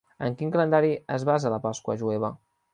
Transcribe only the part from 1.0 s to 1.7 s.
es basa la